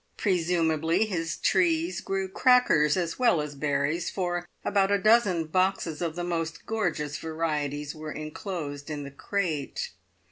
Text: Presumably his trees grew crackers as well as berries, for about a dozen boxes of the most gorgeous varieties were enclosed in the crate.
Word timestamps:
Presumably 0.17 1.05
his 1.05 1.37
trees 1.37 2.01
grew 2.01 2.27
crackers 2.27 2.97
as 2.97 3.19
well 3.19 3.39
as 3.39 3.53
berries, 3.53 4.09
for 4.09 4.47
about 4.65 4.89
a 4.89 4.97
dozen 4.97 5.45
boxes 5.45 6.01
of 6.01 6.15
the 6.15 6.23
most 6.23 6.65
gorgeous 6.65 7.19
varieties 7.19 7.93
were 7.93 8.11
enclosed 8.11 8.89
in 8.89 9.03
the 9.03 9.11
crate. 9.11 9.91